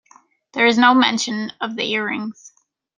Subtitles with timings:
[0.53, 2.53] There is no mention of the earrings.